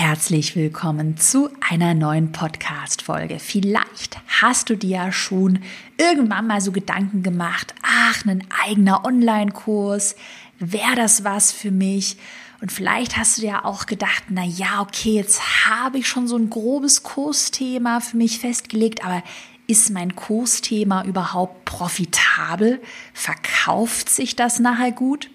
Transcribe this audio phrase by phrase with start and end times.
[0.00, 3.38] herzlich willkommen zu einer neuen Podcast-Folge.
[3.38, 5.58] Vielleicht hast du dir ja schon
[5.98, 10.16] irgendwann mal so Gedanken gemacht, ach, ein eigener Online-Kurs,
[10.58, 12.16] wäre das was für mich?
[12.62, 16.38] Und vielleicht hast du dir auch gedacht, na ja, okay, jetzt habe ich schon so
[16.38, 19.22] ein grobes Kursthema für mich festgelegt, aber
[19.66, 22.80] ist mein Kursthema überhaupt profitabel?
[23.12, 25.28] Verkauft sich das nachher gut?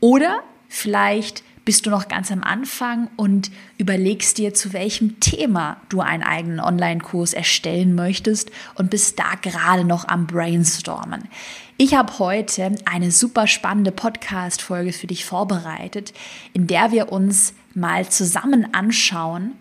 [0.00, 6.00] Oder vielleicht bist du noch ganz am Anfang und überlegst dir, zu welchem Thema du
[6.00, 11.28] einen eigenen Online-Kurs erstellen möchtest und bist da gerade noch am Brainstormen.
[11.76, 16.12] Ich habe heute eine super spannende Podcast-Folge für dich vorbereitet,
[16.52, 19.52] in der wir uns mal zusammen anschauen,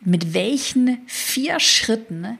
[0.00, 2.38] mit welchen vier Schritten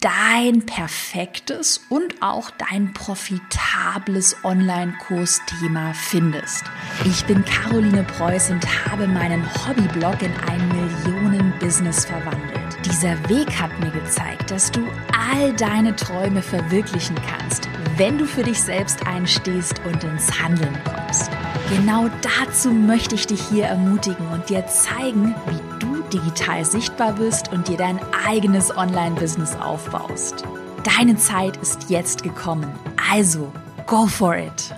[0.00, 6.64] dein perfektes und auch dein profitables Online-Kursthema findest.
[7.04, 12.76] Ich bin Caroline Preuß und habe meinen Hobbyblog in ein Millionen-Business verwandelt.
[12.84, 18.42] Dieser Weg hat mir gezeigt, dass du all deine Träume verwirklichen kannst, wenn du für
[18.42, 21.30] dich selbst einstehst und ins Handeln kommst.
[21.70, 25.65] Genau dazu möchte ich dich hier ermutigen und dir zeigen, wie
[26.12, 30.44] digital sichtbar bist und dir dein eigenes Online-Business aufbaust.
[30.84, 32.72] Deine Zeit ist jetzt gekommen.
[33.10, 33.52] Also,
[33.86, 34.74] go for it.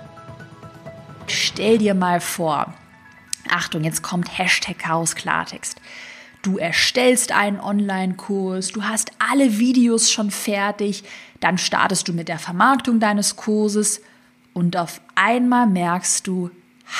[1.27, 2.73] Stell dir mal vor,
[3.49, 5.79] Achtung, jetzt kommt Hashtag Chaos Klartext.
[6.41, 11.03] Du erstellst einen Online-Kurs, du hast alle Videos schon fertig,
[11.39, 14.01] dann startest du mit der Vermarktung deines Kurses
[14.53, 16.49] und auf einmal merkst du,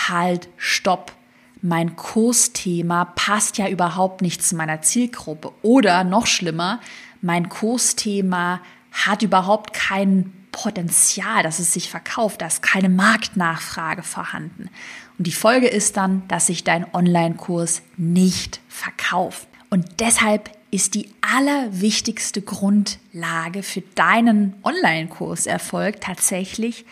[0.07, 1.13] halt, stopp,
[1.61, 5.51] mein Kursthema passt ja überhaupt nicht zu meiner Zielgruppe.
[5.61, 6.79] Oder noch schlimmer,
[7.21, 14.69] mein Kursthema hat überhaupt kein Potenzial, dass es sich verkauft, da ist keine Marktnachfrage vorhanden.
[15.17, 19.47] Und die Folge ist dann, dass sich dein Online-Kurs nicht verkauft.
[19.69, 26.85] Und deshalb ist die allerwichtigste Grundlage für deinen Online-Kurserfolg tatsächlich,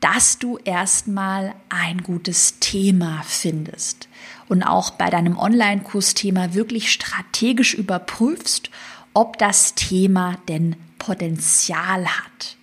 [0.00, 4.08] dass du erstmal ein gutes Thema findest
[4.48, 8.70] und auch bei deinem Online-Kursthema wirklich strategisch überprüfst,
[9.14, 12.56] ob das Thema denn Potenzial hat,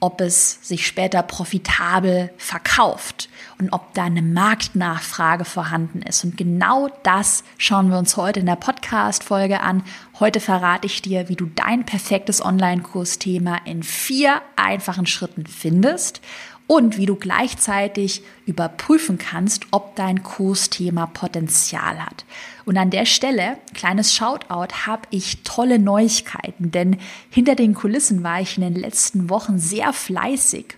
[0.00, 6.24] ob es sich später profitabel verkauft und ob da eine Marktnachfrage vorhanden ist.
[6.24, 9.82] Und genau das schauen wir uns heute in der Podcast-Folge an.
[10.18, 16.20] Heute verrate ich dir, wie du dein perfektes Online-Kursthema in vier einfachen Schritten findest
[16.70, 22.24] und wie du gleichzeitig überprüfen kannst, ob dein Kursthema Potenzial hat.
[22.64, 26.98] Und an der Stelle, kleines Shoutout, habe ich tolle Neuigkeiten, denn
[27.28, 30.76] hinter den Kulissen war ich in den letzten Wochen sehr fleißig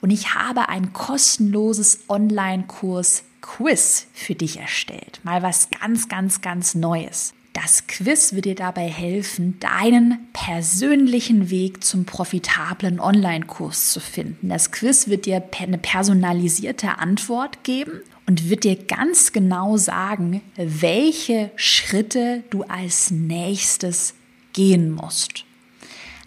[0.00, 5.20] und ich habe ein kostenloses Online-Kurs-Quiz für dich erstellt.
[5.24, 7.34] Mal was ganz, ganz, ganz Neues.
[7.54, 14.48] Das Quiz wird dir dabei helfen, deinen persönlichen Weg zum profitablen Online-Kurs zu finden.
[14.48, 21.52] Das Quiz wird dir eine personalisierte Antwort geben und wird dir ganz genau sagen, welche
[21.54, 24.14] Schritte du als nächstes
[24.52, 25.44] gehen musst.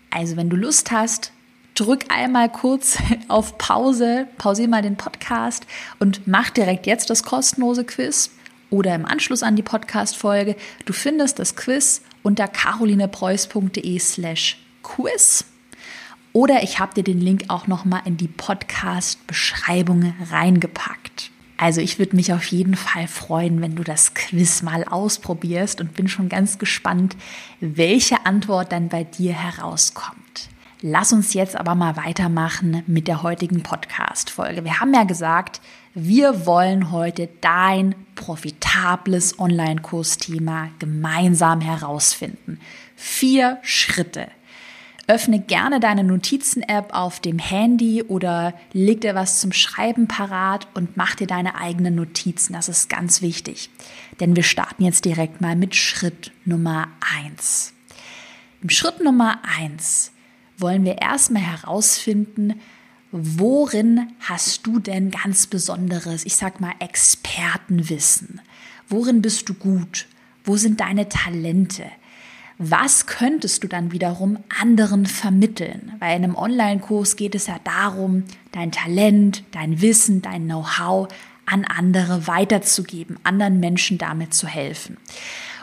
[0.09, 1.33] Also wenn du Lust hast,
[1.75, 5.67] drück einmal kurz auf Pause, pausier mal den Podcast
[5.99, 8.31] und mach direkt jetzt das kostenlose Quiz
[8.69, 10.55] oder im Anschluss an die Podcast-Folge.
[10.85, 15.45] Du findest das Quiz unter carolinepreuß.de slash quiz.
[16.33, 21.31] Oder ich habe dir den Link auch nochmal in die Podcast-Beschreibung reingepackt.
[21.57, 25.95] Also ich würde mich auf jeden Fall freuen, wenn du das Quiz mal ausprobierst und
[25.95, 27.17] bin schon ganz gespannt,
[27.59, 30.49] welche Antwort dann bei dir herauskommt.
[30.81, 34.63] Lass uns jetzt aber mal weitermachen mit der heutigen Podcast-Folge.
[34.63, 35.59] Wir haben ja gesagt,
[35.99, 42.59] wir wollen heute dein profitables Online-Kursthema gemeinsam herausfinden.
[42.95, 44.27] Vier Schritte.
[45.07, 50.97] Öffne gerne deine Notizen-App auf dem Handy oder leg dir was zum Schreiben parat und
[50.97, 52.53] mach dir deine eigenen Notizen.
[52.53, 53.71] Das ist ganz wichtig.
[54.19, 56.89] Denn wir starten jetzt direkt mal mit Schritt Nummer
[57.23, 57.73] eins.
[58.61, 60.11] Im Schritt Nummer eins
[60.59, 62.61] wollen wir erstmal herausfinden,
[63.21, 68.41] worin hast du denn ganz besonderes, ich sag mal, Expertenwissen?
[68.89, 70.07] Worin bist du gut?
[70.43, 71.85] Wo sind deine Talente?
[72.57, 75.93] Was könntest du dann wiederum anderen vermitteln?
[75.99, 81.07] Weil in einem Online-Kurs geht es ja darum, dein Talent, dein Wissen, dein Know-how
[81.45, 84.97] an andere weiterzugeben, anderen Menschen damit zu helfen.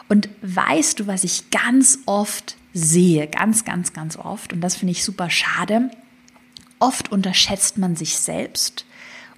[0.08, 4.92] Und weißt du, was ich ganz oft sehe, ganz, ganz, ganz oft, und das finde
[4.92, 5.90] ich super schade,
[6.84, 8.84] oft unterschätzt man sich selbst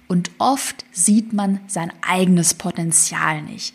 [0.09, 3.73] und oft sieht man sein eigenes Potenzial nicht.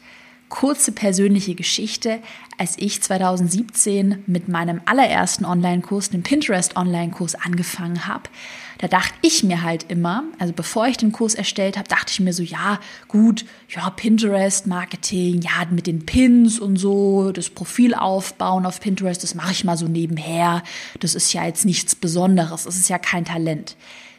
[0.51, 2.21] kurze persönliche Geschichte.
[2.63, 8.31] Als ich 2017 mit meinem allerersten Online-Kurs, dem Pinterest-Online-Kurs, angefangen habe,
[8.79, 12.21] da dachte ich mir halt immer, also bevor ich den Kurs erstellt habe, dachte ich
[12.21, 12.79] mir so, ja,
[13.09, 19.25] gut, ja, Pinterest, Marketing, ja, mit den Pins und so, das Profil aufbauen auf Pinterest,
[19.25, 20.63] das mache ich mal so nebenher.
[21.01, 23.75] Das ist ja jetzt nichts Besonderes, das ist ja kein Talent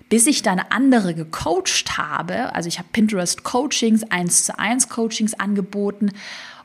[0.09, 2.53] bis ich dann andere gecoacht habe.
[2.53, 6.11] Also ich habe Pinterest Coachings, 1 zu 1 Coachings angeboten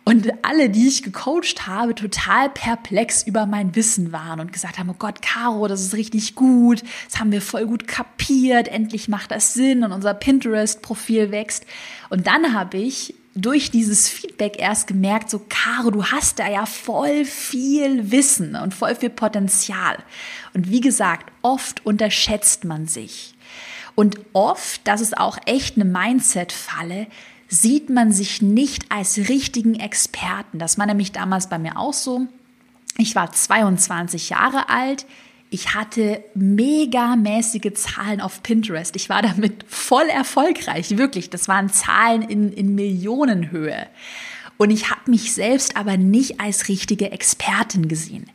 [0.04, 4.88] und alle, die ich gecoacht habe, total perplex über mein Wissen waren und gesagt haben,
[4.88, 9.30] oh Gott, Caro, das ist richtig gut, das haben wir voll gut kapiert, endlich macht
[9.30, 11.66] das Sinn und unser Pinterest-Profil wächst.
[12.08, 16.66] Und dann habe ich durch dieses Feedback erst gemerkt, so, Caro, du hast da ja
[16.66, 19.96] voll viel Wissen und voll viel Potenzial.
[20.54, 23.34] Und wie gesagt, oft unterschätzt man sich.
[23.94, 27.08] Und oft, das ist auch echt eine Mindset-Falle,
[27.48, 30.58] sieht man sich nicht als richtigen Experten.
[30.58, 32.26] Das war nämlich damals bei mir auch so.
[32.98, 35.06] Ich war 22 Jahre alt.
[35.50, 38.94] Ich hatte megamäßige Zahlen auf Pinterest.
[38.96, 41.30] Ich war damit voll erfolgreich, wirklich.
[41.30, 43.86] Das waren Zahlen in, in Millionenhöhe.
[44.58, 48.28] Und ich habe mich selbst aber nicht als richtige Expertin gesehen.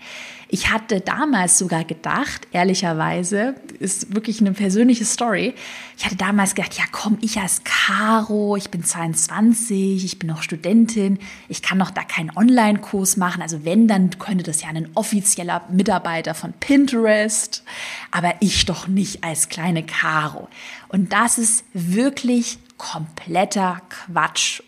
[0.47, 5.55] Ich hatte damals sogar gedacht, ehrlicherweise, ist wirklich eine persönliche Story.
[5.97, 10.43] Ich hatte damals gedacht, ja komm, ich als Caro, ich bin 22, ich bin noch
[10.43, 11.17] Studentin,
[11.49, 13.41] ich kann noch da keinen Online-Kurs machen.
[13.41, 17.63] Also wenn, dann könnte das ja ein offizieller Mitarbeiter von Pinterest,
[18.11, 20.47] aber ich doch nicht als kleine Caro.
[20.87, 24.61] Und das ist wirklich kompletter Quatsch.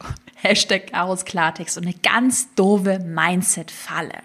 [0.45, 4.21] Hashtag Karos Klartext und eine ganz doofe Mindset-Falle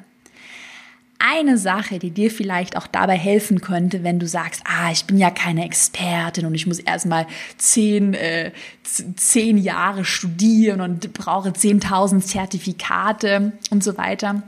[1.21, 5.19] eine Sache, die dir vielleicht auch dabei helfen könnte, wenn du sagst, ah, ich bin
[5.19, 7.27] ja keine Expertin und ich muss erstmal
[7.59, 8.53] zehn, äh,
[8.83, 14.43] zehn Jahre studieren und brauche 10.000 Zertifikate und so weiter.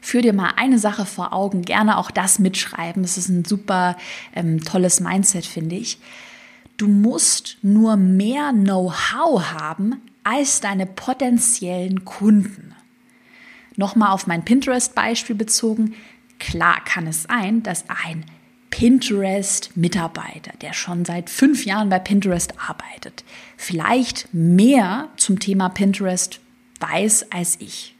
[0.00, 3.02] Führ dir mal eine Sache vor Augen, gerne auch das mitschreiben.
[3.02, 3.96] Das ist ein super
[4.36, 5.98] ähm, tolles Mindset, finde ich.
[6.76, 12.74] Du musst nur mehr Know-how haben als deine potenziellen Kunden.
[13.76, 15.94] Nochmal auf mein Pinterest-Beispiel bezogen.
[16.38, 18.24] Klar kann es sein, dass ein
[18.70, 23.24] Pinterest-Mitarbeiter, der schon seit fünf Jahren bei Pinterest arbeitet,
[23.56, 26.40] vielleicht mehr zum Thema Pinterest
[26.80, 27.94] weiß als ich.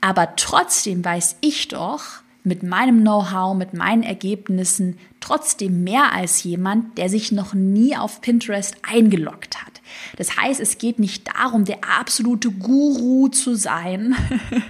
[0.00, 6.98] Aber trotzdem weiß ich doch mit meinem Know-how, mit meinen Ergebnissen trotzdem mehr als jemand,
[6.98, 9.80] der sich noch nie auf Pinterest eingeloggt hat.
[10.16, 14.14] Das heißt, es geht nicht darum, der absolute Guru zu sein,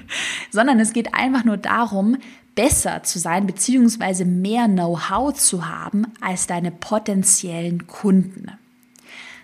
[0.51, 2.17] sondern es geht einfach nur darum,
[2.55, 8.53] besser zu sein beziehungsweise mehr Know-how zu haben als deine potenziellen Kunden.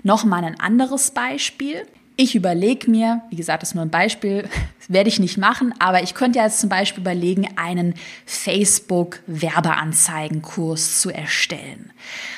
[0.03, 1.87] Nochmal ein anderes Beispiel.
[2.23, 4.47] Ich überlege mir, wie gesagt, das ist nur ein Beispiel,
[4.89, 7.95] werde ich nicht machen, aber ich könnte jetzt zum Beispiel überlegen, einen
[8.27, 11.91] Facebook-Werbeanzeigenkurs zu erstellen.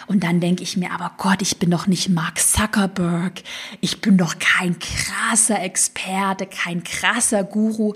[0.07, 3.43] Und dann denke ich mir, aber Gott, ich bin doch nicht Mark Zuckerberg,
[3.81, 7.95] ich bin doch kein krasser Experte, kein krasser Guru.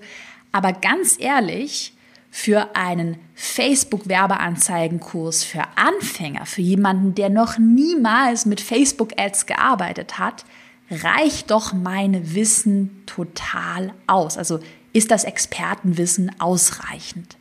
[0.51, 1.93] Aber ganz ehrlich,
[2.33, 10.45] für einen Facebook-Werbeanzeigenkurs für Anfänger, für jemanden, der noch niemals mit Facebook-Ads gearbeitet hat,
[10.91, 14.39] reicht doch mein Wissen total aus?
[14.39, 14.61] Also
[14.93, 17.37] ist das Expertenwissen ausreichend?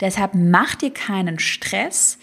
[0.00, 2.18] Deshalb mach dir keinen Stress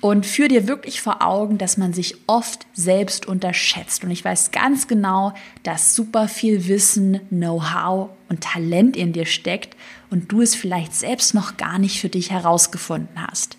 [0.00, 4.04] und führ dir wirklich vor Augen, dass man sich oft selbst unterschätzt.
[4.04, 5.34] Und ich weiß ganz genau,
[5.64, 9.76] dass super viel Wissen, Know-how und Talent in dir steckt
[10.10, 13.58] und du es vielleicht selbst noch gar nicht für dich herausgefunden hast.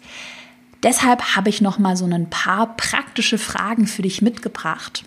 [0.81, 5.03] Deshalb habe ich noch mal so ein paar praktische Fragen für dich mitgebracht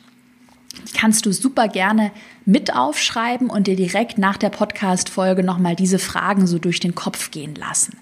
[0.95, 2.13] kannst du super gerne
[2.45, 7.31] mit aufschreiben und dir direkt nach der Podcast-Folge nochmal diese Fragen so durch den Kopf
[7.31, 7.99] gehen lassen.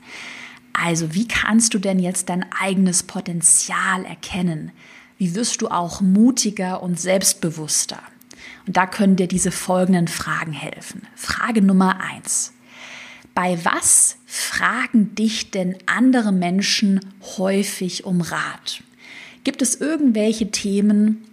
[0.72, 4.72] Also, wie kannst du denn jetzt dein eigenes Potenzial erkennen?
[5.18, 7.98] Wie wirst du auch mutiger und selbstbewusster?
[8.66, 11.02] Und da können dir diese folgenden Fragen helfen.
[11.16, 12.52] Frage Nummer eins.
[13.34, 17.00] Bei was fragen dich denn andere Menschen
[17.36, 18.82] häufig um Rat?
[19.44, 21.24] Gibt es irgendwelche Themen,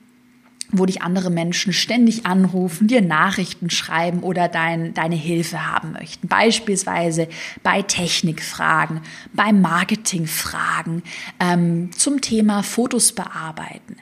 [0.72, 6.28] wo dich andere Menschen ständig anrufen, dir Nachrichten schreiben oder dein, deine Hilfe haben möchten.
[6.28, 7.28] Beispielsweise
[7.64, 9.02] bei Technikfragen,
[9.34, 11.04] bei Marketingfragen,
[11.40, 13.96] ähm, zum Thema Fotos bearbeiten.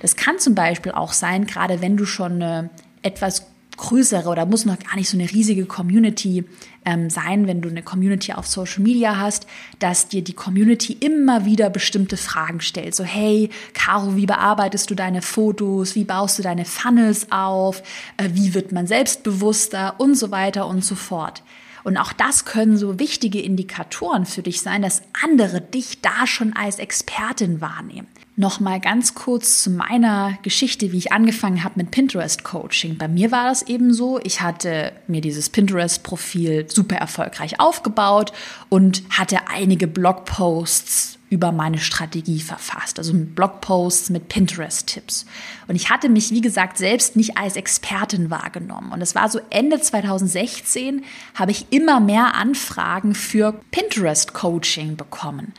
[0.00, 2.70] Das kann zum Beispiel auch sein, gerade wenn du schon eine
[3.02, 3.46] etwas
[3.76, 6.44] größere oder muss noch gar nicht so eine riesige Community
[6.86, 9.46] ähm, sein, wenn du eine Community auf Social Media hast,
[9.80, 12.94] dass dir die Community immer wieder bestimmte Fragen stellt.
[12.94, 15.96] So, hey, Caro, wie bearbeitest du deine Fotos?
[15.96, 17.82] Wie baust du deine Funnels auf?
[18.16, 19.96] Äh, wie wird man selbstbewusster?
[19.98, 21.42] Und so weiter und so fort.
[21.82, 26.52] Und auch das können so wichtige Indikatoren für dich sein, dass andere dich da schon
[26.52, 28.08] als Expertin wahrnehmen.
[28.38, 32.98] Nochmal ganz kurz zu meiner Geschichte, wie ich angefangen habe mit Pinterest Coaching.
[32.98, 38.32] Bei mir war das eben so, ich hatte mir dieses Pinterest Profil super erfolgreich aufgebaut
[38.68, 45.24] und hatte einige Blogposts über meine Strategie verfasst, also Blogposts mit Pinterest-Tipps.
[45.66, 48.92] Und ich hatte mich, wie gesagt, selbst nicht als Expertin wahrgenommen.
[48.92, 55.54] Und es war so Ende 2016, habe ich immer mehr Anfragen für Pinterest-Coaching bekommen.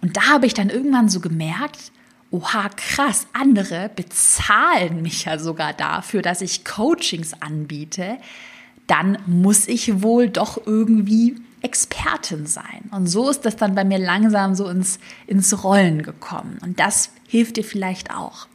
[0.00, 1.90] Und da habe ich dann irgendwann so gemerkt,
[2.30, 8.18] oha, krass, andere bezahlen mich ja sogar dafür, dass ich Coachings anbiete,
[8.86, 12.88] dann muss ich wohl doch irgendwie Expertin sein.
[12.90, 16.58] Und so ist das dann bei mir langsam so ins, ins Rollen gekommen.
[16.62, 18.46] Und das hilft dir vielleicht auch.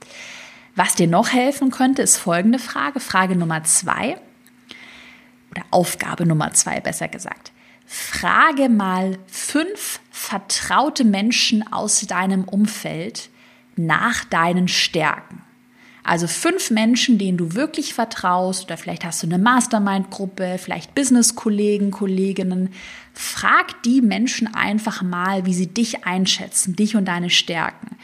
[0.76, 3.00] Was dir noch helfen könnte, ist folgende Frage.
[3.00, 4.18] Frage Nummer zwei.
[5.52, 7.52] Oder Aufgabe Nummer zwei, besser gesagt.
[7.86, 13.30] Frage mal fünf vertraute Menschen aus deinem Umfeld,
[13.76, 15.42] nach deinen Stärken.
[16.04, 21.90] Also fünf Menschen, denen du wirklich vertraust, oder vielleicht hast du eine Mastermind-Gruppe, vielleicht Business-Kollegen,
[21.90, 22.70] Kolleginnen.
[23.14, 27.98] Frag die Menschen einfach mal, wie sie dich einschätzen, dich und deine Stärken.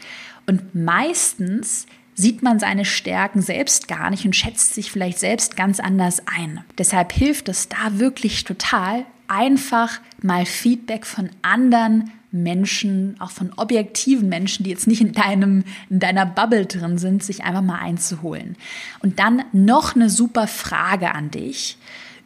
[0.46, 5.78] Und meistens sieht man seine Stärken selbst gar nicht und schätzt sich vielleicht selbst ganz
[5.78, 6.64] anders ein.
[6.78, 14.28] Deshalb hilft es da wirklich total, einfach mal Feedback von anderen Menschen, auch von objektiven
[14.28, 18.56] Menschen, die jetzt nicht in deinem, in deiner Bubble drin sind, sich einfach mal einzuholen.
[19.00, 21.78] Und dann noch eine super Frage an dich.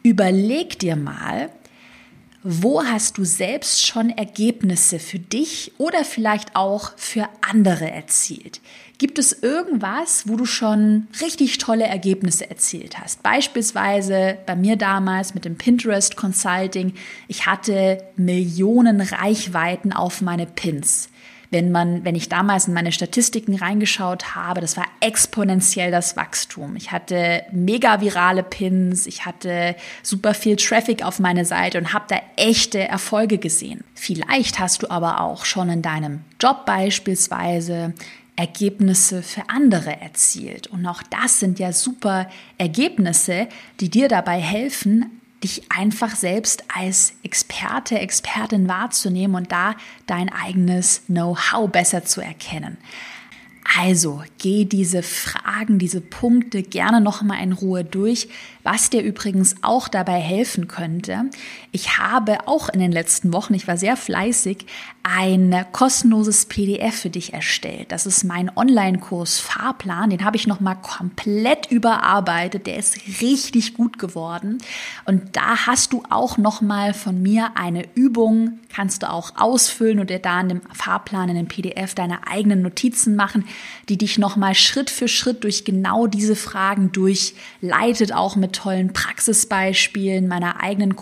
[0.03, 1.49] Überleg dir mal,
[2.43, 8.61] wo hast du selbst schon Ergebnisse für dich oder vielleicht auch für andere erzielt?
[8.97, 13.21] Gibt es irgendwas, wo du schon richtig tolle Ergebnisse erzielt hast?
[13.21, 16.93] Beispielsweise bei mir damals mit dem Pinterest Consulting.
[17.27, 21.09] Ich hatte Millionen Reichweiten auf meine Pins.
[21.51, 26.75] Wenn man, wenn ich damals in meine Statistiken reingeschaut habe, das war exponentiell das Wachstum.
[26.75, 32.05] Ich hatte mega virale Pins, ich hatte super viel Traffic auf meine Seite und habe
[32.09, 33.85] da echte Erfolge gesehen.
[33.93, 37.93] Vielleicht hast du aber auch schon in deinem Job beispielsweise
[38.37, 40.67] Ergebnisse für andere erzielt.
[40.67, 43.49] Und auch das sind ja super Ergebnisse,
[43.81, 49.75] die dir dabei helfen, dich einfach selbst als Experte, Expertin wahrzunehmen und da
[50.05, 52.77] dein eigenes Know-how besser zu erkennen.
[53.77, 58.29] Also geh diese Fragen, diese Punkte gerne noch mal in Ruhe durch.
[58.63, 61.25] Was dir übrigens auch dabei helfen könnte,
[61.77, 64.65] ich habe auch in den letzten Wochen, ich war sehr fleißig,
[65.03, 67.91] ein kostenloses PDF für dich erstellt.
[67.91, 70.09] Das ist mein Online-Kurs Fahrplan.
[70.09, 72.65] Den habe ich noch mal komplett überarbeitet.
[72.65, 74.57] Der ist richtig gut geworden.
[75.05, 79.99] Und da hast du auch noch mal von mir eine Übung, kannst du auch ausfüllen
[79.99, 83.45] und dir da in dem Fahrplan, in dem PDF deine eigenen Notizen machen,
[83.87, 88.93] die dich noch mal Schritt für Schritt durch genau diese Fragen durchleitet, auch mit tollen
[88.93, 90.95] Praxisbeispielen meiner eigenen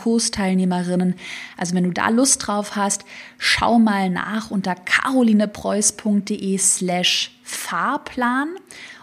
[0.66, 1.16] Kursteilnehmerinnen.
[1.58, 3.06] Also wenn du da Lust drauf hast,
[3.38, 8.50] schau mal nach unter carolinepreuß.de slash Fahrplan.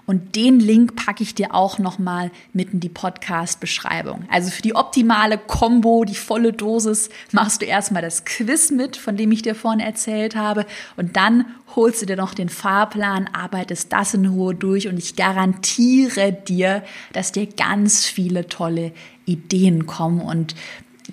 [0.05, 4.25] Und den Link packe ich dir auch nochmal mit in die Podcast-Beschreibung.
[4.29, 9.17] Also für die optimale Combo, die volle Dosis, machst du erstmal das Quiz mit, von
[9.17, 10.67] dem ich dir vorhin erzählt habe.
[10.97, 15.15] Und dann holst du dir noch den Fahrplan, arbeitest das in Ruhe durch und ich
[15.15, 18.93] garantiere dir, dass dir ganz viele tolle
[19.25, 20.57] Ideen kommen und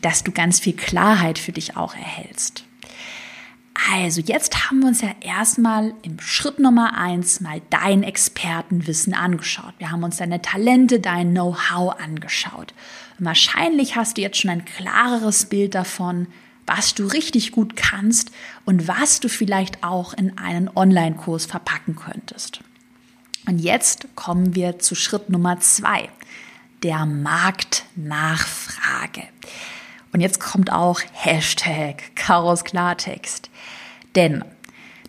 [0.02, 2.64] dass du ganz viel Klarheit für dich auch erhältst.
[3.92, 9.74] Also jetzt haben wir uns ja erstmal im Schritt Nummer eins mal dein Expertenwissen angeschaut.
[9.78, 12.74] Wir haben uns deine Talente, dein Know-how angeschaut.
[13.18, 16.28] Und wahrscheinlich hast du jetzt schon ein klareres Bild davon,
[16.68, 18.32] was du richtig gut kannst
[18.66, 22.60] und was du vielleicht auch in einen Online-Kurs verpacken könntest.
[23.48, 26.10] Und jetzt kommen wir zu Schritt Nummer zwei,
[26.84, 29.24] der Marktnachfrage.
[30.12, 33.50] Und jetzt kommt auch Hashtag Karos Klartext.
[34.16, 34.44] Denn,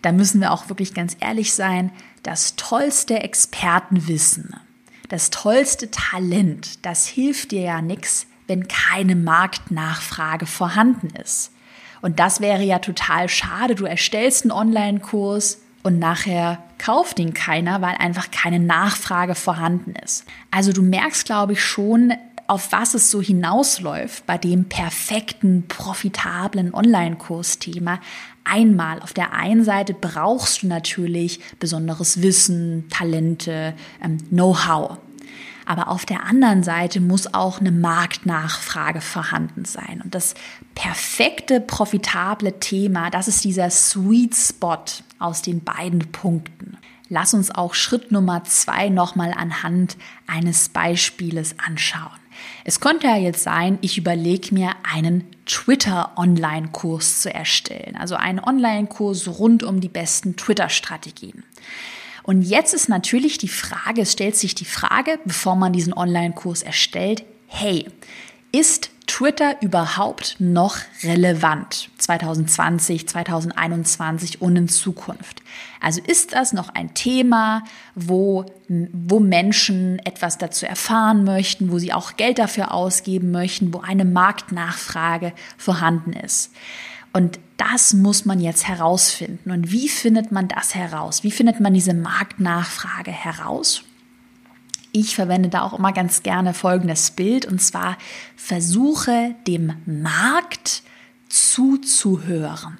[0.01, 1.91] da müssen wir auch wirklich ganz ehrlich sein,
[2.23, 4.55] das tollste Expertenwissen,
[5.09, 11.51] das tollste Talent, das hilft dir ja nichts, wenn keine Marktnachfrage vorhanden ist.
[12.01, 13.75] Und das wäre ja total schade.
[13.75, 20.25] Du erstellst einen Online-Kurs und nachher kauft ihn keiner, weil einfach keine Nachfrage vorhanden ist.
[20.49, 22.13] Also du merkst, glaube ich, schon,
[22.47, 27.99] auf was es so hinausläuft bei dem perfekten, profitablen Online-Kursthema.
[28.43, 34.97] Einmal auf der einen Seite brauchst du natürlich besonderes Wissen, Talente, ähm, Know-how.
[35.65, 40.01] Aber auf der anderen Seite muss auch eine Marktnachfrage vorhanden sein.
[40.03, 40.33] Und das
[40.75, 44.83] perfekte, profitable Thema, das ist dieser Sweet Spot
[45.19, 46.77] aus den beiden Punkten.
[47.09, 52.20] Lass uns auch Schritt Nummer zwei nochmal anhand eines Beispieles anschauen.
[52.63, 57.95] Es könnte ja jetzt sein, ich überlege mir einen Twitter-Online-Kurs zu erstellen.
[57.97, 61.43] Also einen Online-Kurs rund um die besten Twitter-Strategien.
[62.23, 66.61] Und jetzt ist natürlich die Frage, es stellt sich die Frage, bevor man diesen Online-Kurs
[66.61, 67.87] erstellt, hey,
[68.51, 75.41] ist Twitter überhaupt noch relevant 2020, 2021 und in Zukunft?
[75.79, 77.63] Also ist das noch ein Thema,
[77.95, 83.79] wo, wo Menschen etwas dazu erfahren möchten, wo sie auch Geld dafür ausgeben möchten, wo
[83.79, 86.51] eine Marktnachfrage vorhanden ist?
[87.13, 89.51] Und das muss man jetzt herausfinden.
[89.51, 91.23] Und wie findet man das heraus?
[91.23, 93.83] Wie findet man diese Marktnachfrage heraus?
[94.91, 97.97] Ich verwende da auch immer ganz gerne folgendes Bild und zwar
[98.35, 100.83] versuche dem Markt
[101.29, 102.77] zuzuhören.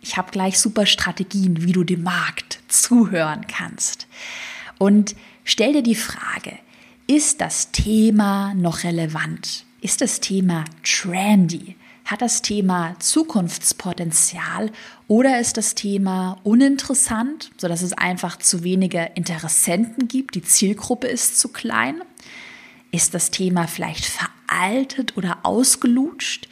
[0.00, 4.06] Ich habe gleich super Strategien, wie du dem Markt zuhören kannst.
[4.78, 6.58] Und stell dir die Frage,
[7.08, 9.64] ist das Thema noch relevant?
[9.80, 11.76] Ist das Thema trendy?
[12.06, 14.70] Hat das Thema Zukunftspotenzial
[15.08, 20.36] oder ist das Thema uninteressant, sodass es einfach zu wenige Interessenten gibt?
[20.36, 22.00] Die Zielgruppe ist zu klein?
[22.92, 26.46] Ist das Thema vielleicht veraltet oder ausgelutscht?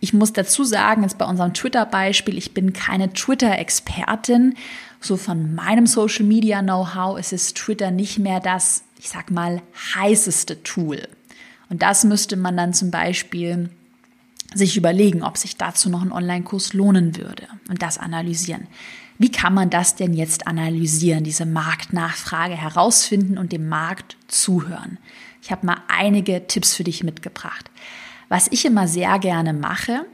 [0.00, 4.56] Ich muss dazu sagen, jetzt bei unserem Twitter-Beispiel, ich bin keine Twitter-Expertin.
[5.00, 9.62] So von meinem Social Media Know-how ist es Twitter nicht mehr das, ich sag mal,
[9.94, 11.08] heißeste Tool.
[11.70, 13.70] Und das müsste man dann zum Beispiel
[14.54, 18.66] sich überlegen, ob sich dazu noch ein Online-Kurs lohnen würde und das analysieren.
[19.18, 24.98] Wie kann man das denn jetzt analysieren, diese Marktnachfrage herausfinden und dem Markt zuhören?
[25.42, 27.70] Ich habe mal einige Tipps für dich mitgebracht.
[28.28, 30.06] Was ich immer sehr gerne mache,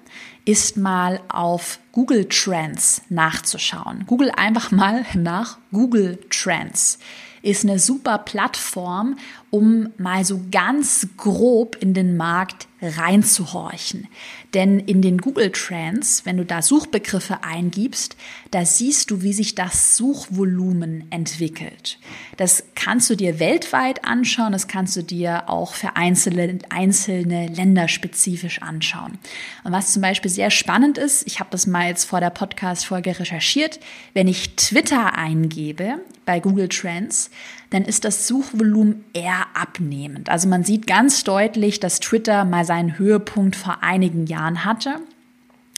[0.44, 4.04] ist mal auf Google Trends nachzuschauen.
[4.06, 6.98] Google einfach mal nach Google Trends
[7.44, 9.16] ist eine super Plattform,
[9.54, 14.08] um mal so ganz grob in den Markt reinzuhorchen.
[14.52, 18.16] Denn in den Google Trends, wenn du da Suchbegriffe eingibst,
[18.50, 22.00] da siehst du, wie sich das Suchvolumen entwickelt.
[22.36, 27.86] Das kannst du dir weltweit anschauen, das kannst du dir auch für einzelne, einzelne Länder
[27.86, 29.18] spezifisch anschauen.
[29.62, 33.20] Und was zum Beispiel sehr spannend ist, ich habe das mal jetzt vor der Podcast-Folge
[33.20, 33.78] recherchiert,
[34.14, 37.30] wenn ich Twitter eingebe bei Google Trends,
[37.70, 40.28] dann ist das Suchvolumen eher abnehmend.
[40.28, 44.96] Also man sieht ganz deutlich, dass Twitter mal seinen Höhepunkt vor einigen Jahren hatte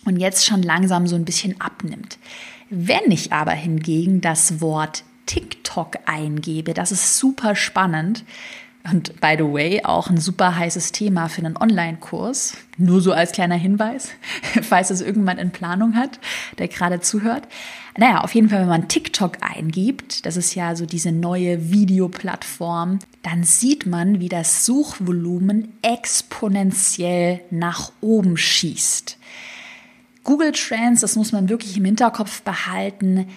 [0.05, 2.19] und jetzt schon langsam so ein bisschen abnimmt.
[2.71, 8.25] Wenn ich aber hingegen das Wort TikTok eingebe, das ist super spannend,
[8.93, 12.57] und by the way, auch ein super heißes Thema für einen Online-Kurs.
[12.79, 14.11] Nur so als kleiner Hinweis,
[14.63, 16.19] falls es irgendwann in Planung hat,
[16.59, 17.49] der gerade zuhört.
[17.99, 22.99] Naja, auf jeden Fall, wenn man TikTok eingibt, das ist ja so diese neue Videoplattform,
[23.23, 29.19] dann sieht man, wie das Suchvolumen exponentiell nach oben schießt.
[30.25, 33.29] Google Trends, das muss man wirklich im Hinterkopf behalten,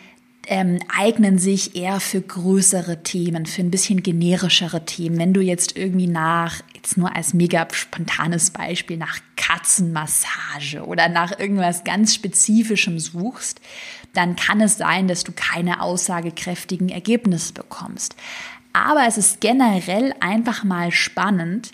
[0.50, 5.20] ähm, eignen sich eher für größere Themen, für ein bisschen generischere Themen.
[5.20, 11.38] Wenn du jetzt irgendwie nach, jetzt nur als mega spontanes Beispiel, nach Katzenmassage oder nach
[11.38, 13.62] irgendwas ganz Spezifischem suchst,
[14.14, 18.16] dann kann es sein, dass du keine aussagekräftigen Ergebnisse bekommst.
[18.74, 21.72] Aber es ist generell einfach mal spannend,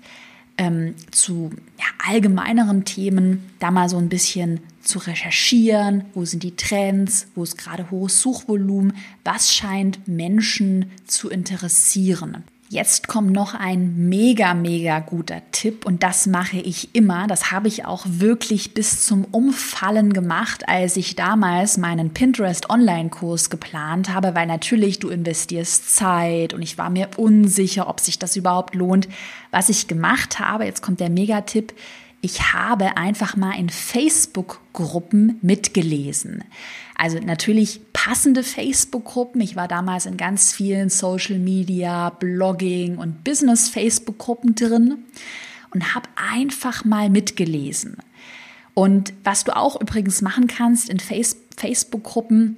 [0.58, 6.56] ähm, zu ja, allgemeineren Themen da mal so ein bisschen zu recherchieren, wo sind die
[6.56, 12.44] Trends, wo ist gerade hohes Suchvolumen, was scheint Menschen zu interessieren.
[12.76, 17.26] Jetzt kommt noch ein mega, mega guter Tipp und das mache ich immer.
[17.26, 23.50] Das habe ich auch wirklich bis zum Umfallen gemacht, als ich damals meinen Pinterest Online-Kurs
[23.50, 28.36] geplant habe, weil natürlich du investierst Zeit und ich war mir unsicher, ob sich das
[28.36, 29.08] überhaupt lohnt.
[29.52, 31.74] Was ich gemacht habe, jetzt kommt der Mega-Tipp,
[32.26, 36.44] ich habe einfach mal in Facebook-Gruppen mitgelesen.
[36.98, 39.42] Also natürlich passende Facebook-Gruppen.
[39.42, 45.06] Ich war damals in ganz vielen Social Media, Blogging und Business Facebook-Gruppen drin
[45.70, 47.98] und habe einfach mal mitgelesen.
[48.74, 52.58] Und was du auch übrigens machen kannst in Facebook-Gruppen,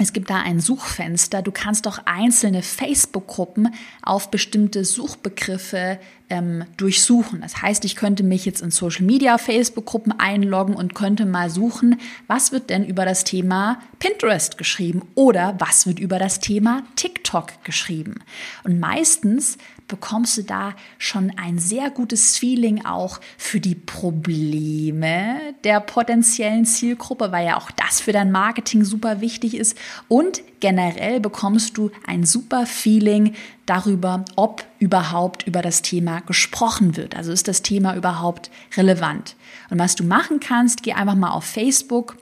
[0.00, 1.40] es gibt da ein Suchfenster.
[1.40, 7.42] Du kannst auch einzelne Facebook-Gruppen auf bestimmte Suchbegriffe ähm, durchsuchen.
[7.42, 12.00] Das heißt, ich könnte mich jetzt in Social Media Facebook-Gruppen einloggen und könnte mal suchen,
[12.26, 17.62] was wird denn über das Thema Pinterest geschrieben oder was wird über das Thema TikTok
[17.62, 18.16] geschrieben.
[18.64, 25.80] Und meistens bekommst du da schon ein sehr gutes Feeling auch für die Probleme der
[25.80, 29.76] potenziellen Zielgruppe, weil ja auch das für dein Marketing super wichtig ist.
[30.08, 33.34] Und generell bekommst du ein super Feeling
[33.66, 37.16] darüber, ob überhaupt über das Thema gesprochen wird.
[37.16, 39.36] Also ist das Thema überhaupt relevant.
[39.70, 42.16] Und was du machen kannst, geh einfach mal auf Facebook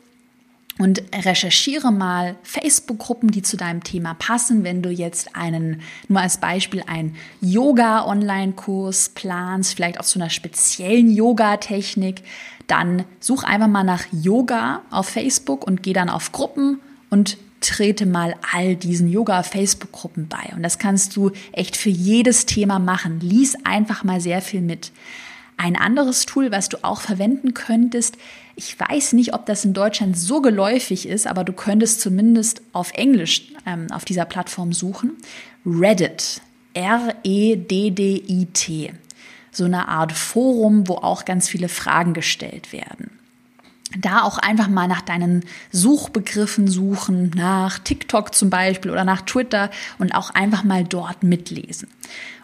[0.79, 4.65] und recherchiere mal Facebook-Gruppen, die zu deinem Thema passen.
[4.65, 11.11] Wenn du jetzt einen, nur als Beispiel, einen Yoga-Online-Kurs planst, vielleicht auch zu einer speziellen
[11.11, 12.23] Yoga-Technik,
[12.67, 16.81] dann such einfach mal nach Yoga auf Facebook und geh dann auf Gruppen
[17.11, 20.55] und trete mal all diesen Yoga-Facebook-Gruppen bei.
[20.57, 23.21] Und das kannst du echt für jedes Thema machen.
[23.21, 24.91] Lies einfach mal sehr viel mit.
[25.57, 28.17] Ein anderes Tool, was du auch verwenden könntest,
[28.55, 32.93] ich weiß nicht, ob das in Deutschland so geläufig ist, aber du könntest zumindest auf
[32.93, 35.13] Englisch ähm, auf dieser Plattform suchen.
[35.65, 36.41] Reddit.
[36.75, 37.33] R-E-D-D-I-T.
[39.51, 43.11] So eine Art Forum, wo auch ganz viele Fragen gestellt werden
[43.99, 49.71] da auch einfach mal nach deinen Suchbegriffen suchen, nach TikTok zum Beispiel oder nach Twitter
[49.99, 51.89] und auch einfach mal dort mitlesen.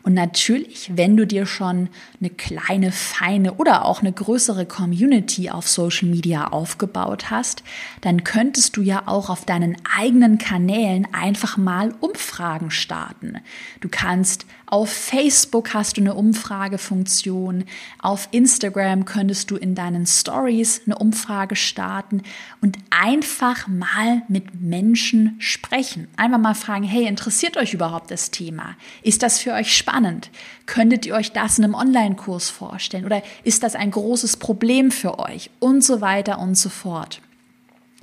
[0.08, 5.68] Und natürlich, wenn du dir schon eine kleine, feine oder auch eine größere Community auf
[5.68, 7.62] Social Media aufgebaut hast,
[8.00, 13.36] dann könntest du ja auch auf deinen eigenen Kanälen einfach mal Umfragen starten.
[13.82, 17.64] Du kannst auf Facebook hast du eine Umfragefunktion,
[18.00, 22.22] auf Instagram könntest du in deinen Stories eine Umfrage starten
[22.60, 26.08] und einfach mal mit Menschen sprechen.
[26.16, 28.76] Einfach mal fragen, hey, interessiert euch überhaupt das Thema?
[29.02, 29.97] Ist das für euch spannend?
[29.98, 30.30] Spannend?
[30.66, 33.04] Könntet ihr euch das in einem Online-Kurs vorstellen?
[33.04, 35.50] Oder ist das ein großes Problem für euch?
[35.58, 37.20] Und so weiter und so fort.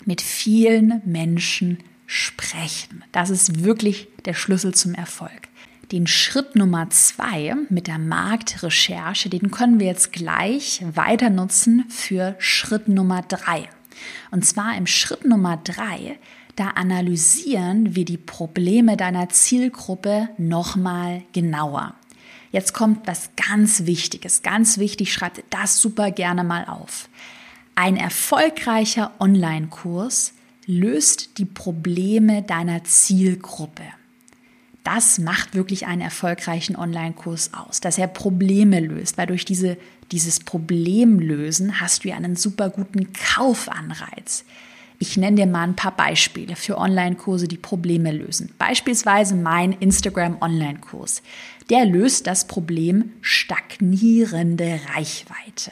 [0.06, 3.04] Mit vielen Menschen sprechen.
[3.12, 5.48] Das ist wirklich der Schlüssel zum Erfolg.
[5.92, 12.36] Den Schritt Nummer zwei mit der Marktrecherche, den können wir jetzt gleich weiter nutzen für
[12.40, 13.70] Schritt Nummer drei.
[14.32, 16.18] Und zwar im Schritt Nummer drei
[16.56, 21.96] da analysieren wir die Probleme deiner Zielgruppe nochmal genauer.
[22.52, 27.10] Jetzt kommt was ganz Wichtiges, ganz wichtig, schreib das super gerne mal auf.
[27.76, 30.34] Ein erfolgreicher Online-Kurs
[30.66, 33.84] löst die Probleme deiner Zielgruppe.
[34.86, 39.78] Das macht wirklich einen erfolgreichen Online-Kurs aus, dass er Probleme löst, weil durch diese,
[40.12, 44.46] dieses Problemlösen hast du ja einen super guten Kaufanreiz.
[45.00, 48.54] Ich nenne dir mal ein paar Beispiele für Online-Kurse, die Probleme lösen.
[48.58, 51.22] Beispielsweise mein Instagram Online-Kurs.
[51.70, 55.72] Der löst das Problem stagnierende Reichweite.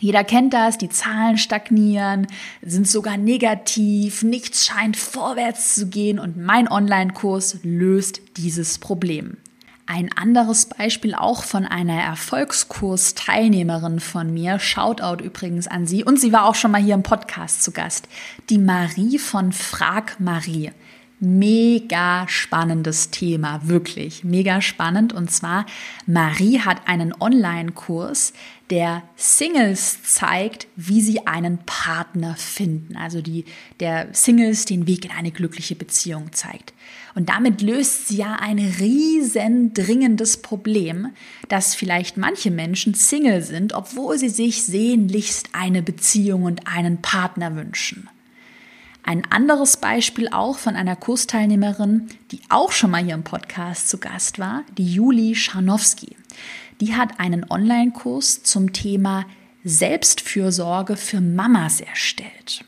[0.00, 2.26] Jeder kennt das, die Zahlen stagnieren,
[2.62, 9.38] sind sogar negativ, nichts scheint vorwärts zu gehen und mein Online-Kurs löst dieses Problem.
[9.86, 16.32] Ein anderes Beispiel auch von einer Erfolgskurs-Teilnehmerin von mir, Shoutout übrigens an sie, und sie
[16.32, 18.08] war auch schon mal hier im Podcast zu Gast,
[18.48, 20.70] die Marie von Frag Marie.
[21.20, 25.12] Mega spannendes Thema, wirklich mega spannend.
[25.12, 25.64] Und zwar,
[26.06, 28.32] Marie hat einen Online-Kurs,
[28.70, 32.96] der Singles zeigt, wie sie einen Partner finden.
[32.96, 33.44] Also die,
[33.80, 36.73] der Singles den Weg in eine glückliche Beziehung zeigt.
[37.14, 41.08] Und damit löst sie ja ein riesen dringendes Problem,
[41.48, 47.54] dass vielleicht manche Menschen Single sind, obwohl sie sich sehnlichst eine Beziehung und einen Partner
[47.54, 48.08] wünschen.
[49.04, 53.98] Ein anderes Beispiel auch von einer Kursteilnehmerin, die auch schon mal hier im Podcast zu
[53.98, 56.16] Gast war, die Juli Scharnowski.
[56.80, 59.26] Die hat einen Online-Kurs zum Thema
[59.62, 62.64] Selbstfürsorge für Mamas erstellt.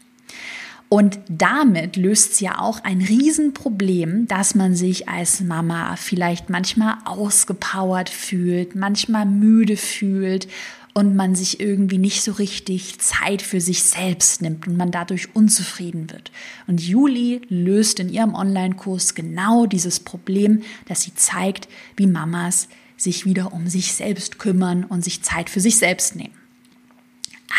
[0.89, 6.99] Und damit löst sie ja auch ein Riesenproblem, dass man sich als Mama vielleicht manchmal
[7.05, 10.47] ausgepowert fühlt, manchmal müde fühlt
[10.95, 15.35] und man sich irgendwie nicht so richtig Zeit für sich selbst nimmt und man dadurch
[15.35, 16.31] unzufrieden wird.
[16.69, 23.27] Und Juli löst in ihrem Online-Kurs genau dieses Problem, dass sie zeigt, wie Mamas sich
[23.27, 26.35] wieder um sich selbst kümmern und sich Zeit für sich selbst nehmen.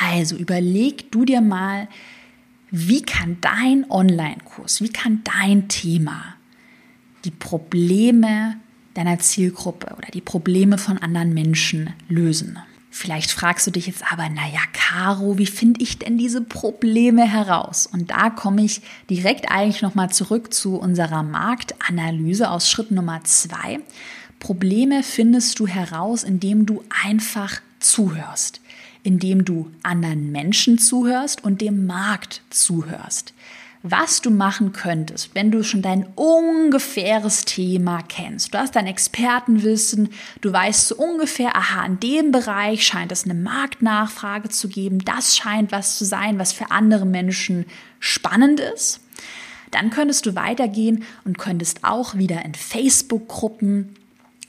[0.01, 1.87] Also überleg du dir mal,
[2.69, 6.35] wie kann dein Online-Kurs, wie kann dein Thema
[7.23, 8.57] die Probleme
[8.93, 12.59] deiner Zielgruppe oder die Probleme von anderen Menschen lösen?
[12.89, 17.85] Vielleicht fragst du dich jetzt aber, naja, Caro, wie finde ich denn diese Probleme heraus?
[17.85, 23.79] Und da komme ich direkt eigentlich nochmal zurück zu unserer Marktanalyse aus Schritt Nummer zwei.
[24.39, 28.61] Probleme findest du heraus, indem du einfach zuhörst,
[29.07, 33.33] indem du anderen Menschen zuhörst und dem Markt zuhörst
[33.83, 38.53] was du machen könntest, wenn du schon dein ungefähres Thema kennst.
[38.53, 40.09] Du hast dein Expertenwissen,
[40.41, 45.37] du weißt so ungefähr, aha, in dem Bereich scheint es eine Marktnachfrage zu geben, das
[45.37, 47.65] scheint was zu sein, was für andere Menschen
[47.99, 48.99] spannend ist.
[49.71, 53.95] Dann könntest du weitergehen und könntest auch wieder in Facebook-Gruppen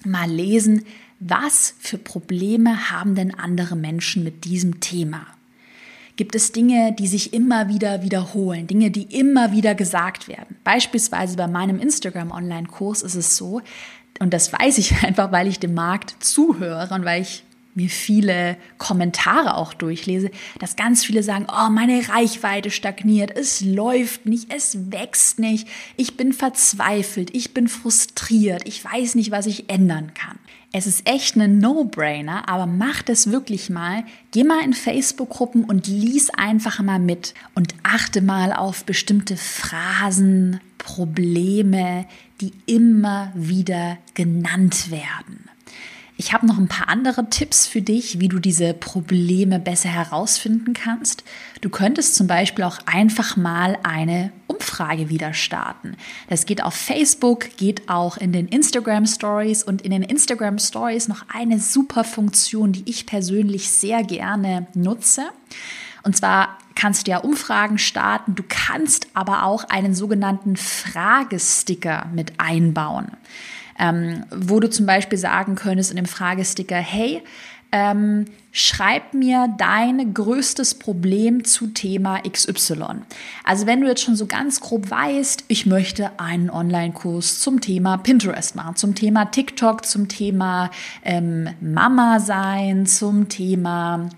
[0.04, 0.84] mal lesen,
[1.20, 5.26] was für Probleme haben denn andere Menschen mit diesem Thema
[6.18, 10.56] gibt es Dinge, die sich immer wieder wiederholen, Dinge, die immer wieder gesagt werden.
[10.64, 13.62] Beispielsweise bei meinem Instagram-Online-Kurs ist es so,
[14.18, 17.44] und das weiß ich einfach, weil ich dem Markt zuhöre und weil ich
[17.78, 24.26] mir viele Kommentare auch durchlese, dass ganz viele sagen, oh, meine Reichweite stagniert, es läuft
[24.26, 29.70] nicht, es wächst nicht, ich bin verzweifelt, ich bin frustriert, ich weiß nicht, was ich
[29.70, 30.38] ändern kann.
[30.70, 34.04] Es ist echt ein No-Brainer, aber mach das wirklich mal.
[34.32, 40.60] Geh mal in Facebook-Gruppen und lies einfach mal mit und achte mal auf bestimmte Phrasen,
[40.76, 42.06] Probleme,
[42.42, 45.48] die immer wieder genannt werden.
[46.20, 50.74] Ich habe noch ein paar andere Tipps für dich, wie du diese Probleme besser herausfinden
[50.74, 51.22] kannst.
[51.60, 55.96] Du könntest zum Beispiel auch einfach mal eine Umfrage wieder starten.
[56.28, 61.06] Das geht auf Facebook, geht auch in den Instagram Stories und in den Instagram Stories
[61.06, 65.22] noch eine super Funktion, die ich persönlich sehr gerne nutze.
[66.02, 72.40] Und zwar kannst du ja Umfragen starten, du kannst aber auch einen sogenannten Fragesticker mit
[72.40, 73.12] einbauen
[73.78, 77.22] ähm, wo du zum Beispiel sagen könntest in dem Fragesticker, hey,
[77.70, 83.02] ähm, schreib mir dein größtes Problem zu Thema XY.
[83.44, 87.98] Also wenn du jetzt schon so ganz grob weißt, ich möchte einen Online-Kurs zum Thema
[87.98, 90.70] Pinterest machen, zum Thema TikTok, zum Thema
[91.04, 94.08] ähm, Mama sein, zum Thema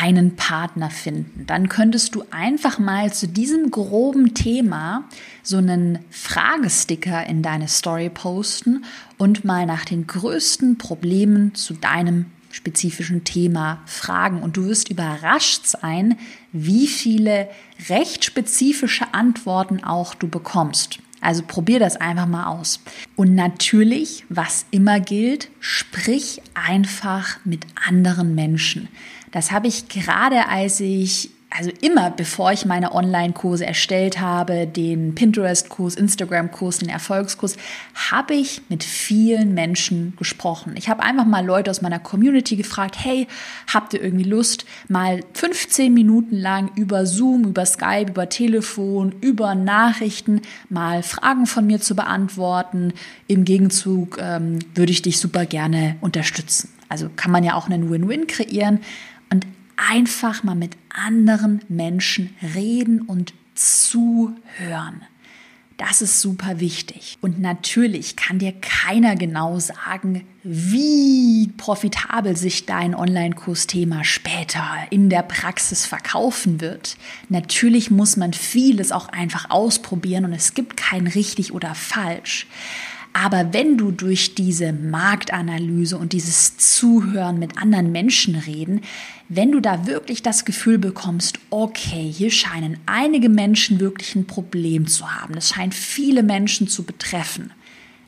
[0.00, 1.44] einen Partner finden.
[1.46, 5.08] Dann könntest du einfach mal zu diesem groben Thema
[5.42, 8.84] so einen Fragesticker in deine Story posten
[9.16, 14.42] und mal nach den größten Problemen zu deinem spezifischen Thema fragen.
[14.42, 16.16] Und du wirst überrascht sein,
[16.52, 17.48] wie viele
[17.88, 20.98] recht spezifische Antworten auch du bekommst.
[21.20, 22.80] Also probier das einfach mal aus.
[23.16, 28.88] Und natürlich, was immer gilt, sprich einfach mit anderen Menschen.
[29.30, 35.14] Das habe ich gerade, als ich also immer bevor ich meine Online-Kurse erstellt habe, den
[35.14, 37.56] Pinterest-Kurs, Instagram-Kurs, den Erfolgskurs,
[38.10, 40.74] habe ich mit vielen Menschen gesprochen.
[40.76, 43.26] Ich habe einfach mal Leute aus meiner Community gefragt, hey,
[43.72, 49.54] habt ihr irgendwie Lust, mal 15 Minuten lang über Zoom, über Skype, über Telefon, über
[49.54, 52.92] Nachrichten mal Fragen von mir zu beantworten.
[53.26, 56.70] Im Gegenzug ähm, würde ich dich super gerne unterstützen.
[56.90, 58.80] Also kann man ja auch einen Win-Win kreieren
[59.78, 65.02] einfach mal mit anderen Menschen reden und zuhören.
[65.76, 67.16] Das ist super wichtig.
[67.20, 75.22] Und natürlich kann dir keiner genau sagen, wie profitabel sich dein Online-Kursthema später in der
[75.22, 76.96] Praxis verkaufen wird.
[77.28, 82.48] Natürlich muss man vieles auch einfach ausprobieren und es gibt kein richtig oder falsch.
[83.12, 88.82] Aber wenn du durch diese Marktanalyse und dieses Zuhören mit anderen Menschen reden,
[89.28, 94.86] wenn du da wirklich das Gefühl bekommst, okay, hier scheinen einige Menschen wirklich ein Problem
[94.86, 97.50] zu haben, es scheint viele Menschen zu betreffen.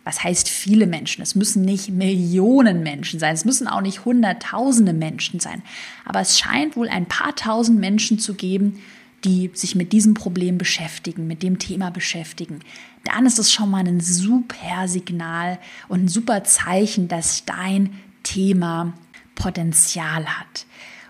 [0.05, 1.23] Was heißt viele Menschen?
[1.23, 5.63] Es müssen nicht Millionen Menschen sein, es müssen auch nicht Hunderttausende Menschen sein,
[6.05, 8.81] aber es scheint wohl ein paar tausend Menschen zu geben,
[9.25, 12.61] die sich mit diesem Problem beschäftigen, mit dem Thema beschäftigen,
[13.05, 18.95] dann ist es schon mal ein super Signal und ein super Zeichen, dass dein Thema
[19.35, 20.67] Potenzial hat.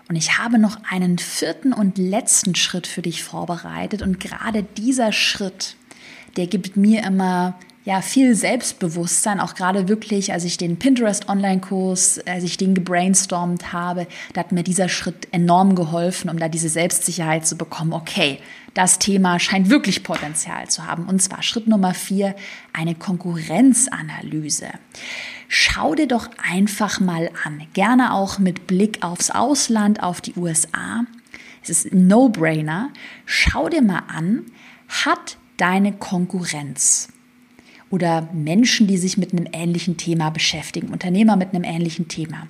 [0.09, 4.01] Und ich habe noch einen vierten und letzten Schritt für dich vorbereitet.
[4.01, 5.77] Und gerade dieser Schritt,
[6.35, 12.19] der gibt mir immer ja, viel Selbstbewusstsein, auch gerade wirklich, als ich den Pinterest Online-Kurs,
[12.27, 16.69] als ich den gebrainstormt habe, da hat mir dieser Schritt enorm geholfen, um da diese
[16.69, 17.93] Selbstsicherheit zu bekommen.
[17.93, 18.37] Okay,
[18.75, 21.05] das Thema scheint wirklich Potenzial zu haben.
[21.05, 22.35] Und zwar Schritt Nummer vier,
[22.71, 24.69] eine Konkurrenzanalyse.
[25.47, 31.03] Schau dir doch einfach mal an, gerne auch mit Blick aufs Ausland, auf die USA.
[31.63, 32.91] Es ist ein No-Brainer.
[33.25, 34.45] Schau dir mal an,
[34.87, 37.09] hat deine Konkurrenz
[37.91, 42.47] oder Menschen, die sich mit einem ähnlichen Thema beschäftigen, Unternehmer mit einem ähnlichen Thema.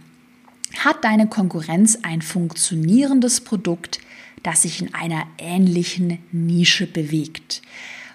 [0.77, 3.99] Hat deine Konkurrenz ein funktionierendes Produkt,
[4.43, 7.61] das sich in einer ähnlichen Nische bewegt?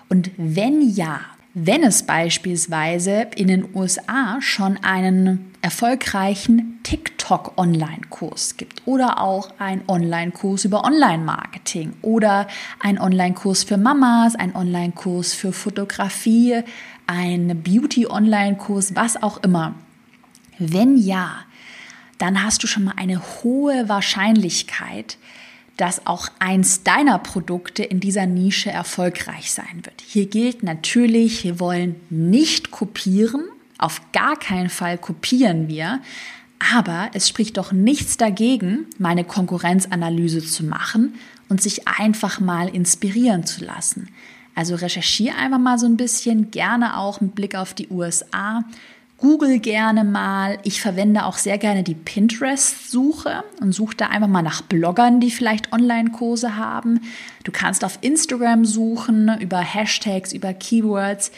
[0.09, 1.21] Und wenn ja,
[1.59, 10.67] wenn es beispielsweise in den USA schon einen erfolgreichen TikTok-Online-Kurs gibt oder auch einen Online-Kurs
[10.67, 12.47] über Online-Marketing oder
[12.79, 16.63] einen Online-Kurs für Mamas, einen Online-Kurs für Fotografie,
[17.07, 19.75] ein Beauty-Online-Kurs, was auch immer.
[20.59, 21.45] Wenn ja,
[22.19, 25.19] dann hast du schon mal eine hohe Wahrscheinlichkeit,
[25.77, 30.03] dass auch eins deiner Produkte in dieser Nische erfolgreich sein wird.
[30.07, 33.45] Hier gilt natürlich, wir wollen nicht kopieren,
[33.79, 36.01] auf gar keinen Fall kopieren wir,
[36.59, 41.15] aber es spricht doch nichts dagegen, meine Konkurrenzanalyse zu machen
[41.51, 44.09] und sich einfach mal inspirieren zu lassen.
[44.57, 48.65] Also recherchiere einfach mal so ein bisschen, gerne auch mit Blick auf die USA
[49.19, 50.59] Google gerne mal.
[50.63, 55.31] Ich verwende auch sehr gerne die Pinterest-Suche und suche da einfach mal nach Bloggern, die
[55.31, 57.01] vielleicht Online-Kurse haben.
[57.45, 61.33] Du kannst auf Instagram suchen, über Hashtags, über Keywords.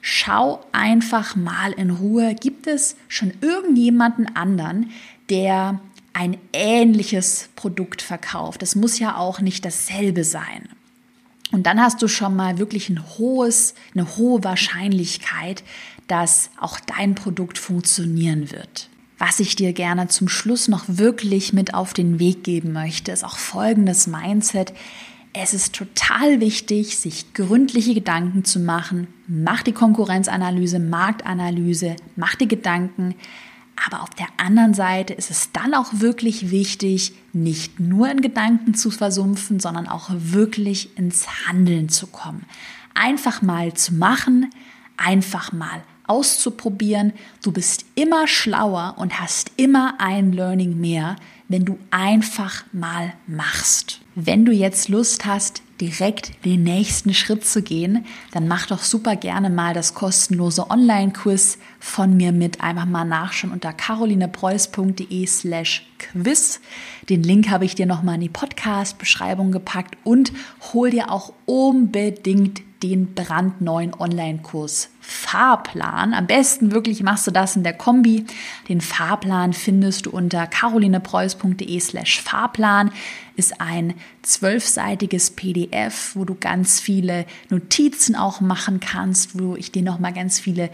[0.00, 4.90] Schau einfach mal in Ruhe, gibt es schon irgendjemanden anderen,
[5.28, 5.80] der
[6.14, 8.62] ein ähnliches Produkt verkauft?
[8.62, 10.68] Es muss ja auch nicht dasselbe sein.
[11.50, 15.64] Und dann hast du schon mal wirklich ein hohes, eine hohe Wahrscheinlichkeit,
[16.06, 18.88] dass auch dein Produkt funktionieren wird.
[19.18, 23.24] Was ich dir gerne zum Schluss noch wirklich mit auf den Weg geben möchte, ist
[23.24, 24.72] auch folgendes Mindset.
[25.32, 29.08] Es ist total wichtig, sich gründliche Gedanken zu machen.
[29.26, 33.14] Mach die Konkurrenzanalyse, Marktanalyse, mach die Gedanken.
[33.86, 38.74] Aber auf der anderen Seite ist es dann auch wirklich wichtig, nicht nur in Gedanken
[38.74, 42.44] zu versumpfen, sondern auch wirklich ins Handeln zu kommen.
[42.94, 44.50] Einfach mal zu machen,
[44.96, 47.12] einfach mal auszuprobieren.
[47.42, 51.16] Du bist immer schlauer und hast immer ein Learning mehr,
[51.48, 54.00] wenn du einfach mal machst.
[54.14, 59.16] Wenn du jetzt Lust hast, direkt den nächsten Schritt zu gehen, dann mach doch super
[59.16, 62.60] gerne mal das kostenlose Online-Quiz von mir mit.
[62.60, 66.60] Einfach mal nachschauen unter carolinepreuß.de slash quiz.
[67.08, 70.32] Den Link habe ich dir nochmal in die Podcast-Beschreibung gepackt und
[70.72, 76.12] hol dir auch unbedingt den brandneuen Online-Kurs Fahrplan.
[76.12, 78.26] Am besten wirklich machst du das in der Kombi.
[78.68, 82.90] Den Fahrplan findest du unter carolinepreuß.de slash Fahrplan.
[83.34, 89.82] Ist ein zwölfseitiges PDF, wo du ganz viele Notizen auch machen kannst, wo ich dir
[89.82, 90.70] nochmal ganz viele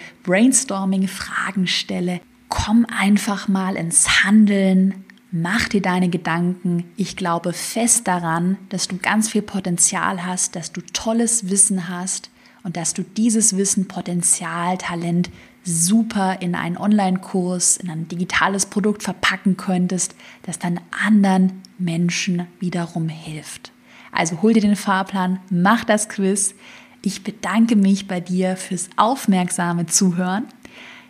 [0.94, 2.20] Brainstorming-Fragen stelle.
[2.48, 5.04] Komm einfach mal ins Handeln,
[5.36, 6.84] Mach dir deine Gedanken.
[6.96, 12.30] Ich glaube fest daran, dass du ganz viel Potenzial hast, dass du tolles Wissen hast
[12.62, 15.30] und dass du dieses Wissen, Potenzial, Talent
[15.64, 23.08] super in einen Online-Kurs, in ein digitales Produkt verpacken könntest, das dann anderen Menschen wiederum
[23.08, 23.72] hilft.
[24.12, 26.54] Also hol dir den Fahrplan, mach das Quiz.
[27.02, 30.44] Ich bedanke mich bei dir fürs aufmerksame Zuhören.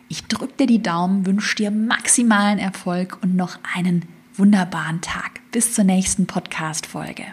[0.08, 4.04] Ich drücke dir die Daumen, wünsche dir maximalen Erfolg und noch einen
[4.36, 5.40] wunderbaren Tag.
[5.52, 7.26] Bis zur nächsten Podcast-Folge.